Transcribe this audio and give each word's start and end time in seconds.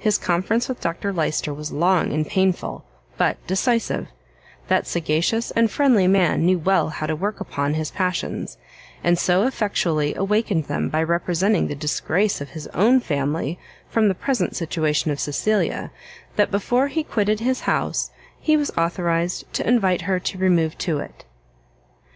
His 0.00 0.18
conference 0.18 0.68
with 0.68 0.80
Dr 0.80 1.12
Lyster 1.12 1.54
was 1.54 1.70
long 1.70 2.12
and 2.12 2.26
painful, 2.26 2.84
but 3.16 3.36
decisive: 3.46 4.08
that 4.66 4.84
sagacious 4.84 5.52
and 5.52 5.70
friendly 5.70 6.08
man 6.08 6.44
knew 6.44 6.58
well 6.58 6.88
how 6.88 7.06
to 7.06 7.14
work 7.14 7.38
upon, 7.38 7.74
his 7.74 7.92
passions, 7.92 8.58
and 9.04 9.16
so 9.16 9.46
effectually 9.46 10.12
awakened 10.16 10.64
them 10.64 10.88
by 10.88 11.04
representing 11.04 11.68
the 11.68 11.76
disgrace 11.76 12.40
of 12.40 12.48
his 12.48 12.66
own 12.74 12.98
family 12.98 13.60
from 13.88 14.08
the 14.08 14.14
present 14.16 14.56
situation 14.56 15.12
of 15.12 15.20
Cecilia, 15.20 15.92
that 16.34 16.50
before 16.50 16.88
he 16.88 17.04
quitted 17.04 17.38
his 17.38 17.60
house 17.60 18.10
he 18.40 18.56
was 18.56 18.72
authorised 18.76 19.44
to 19.52 19.68
invite 19.68 20.00
her 20.02 20.18
to 20.18 20.36
remove 20.36 20.76
to 20.78 20.98
it. 20.98 21.24